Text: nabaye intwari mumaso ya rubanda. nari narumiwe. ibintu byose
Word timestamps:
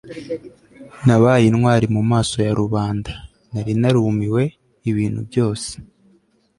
nabaye 1.05 1.45
intwari 1.47 1.85
mumaso 1.95 2.37
ya 2.47 2.53
rubanda. 2.61 3.11
nari 3.51 3.73
narumiwe. 3.81 4.43
ibintu 4.91 5.19
byose 5.29 5.69